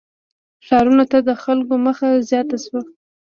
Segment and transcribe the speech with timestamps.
[0.65, 2.81] •ښارونو ته د خلکو مخه زیاته شوه.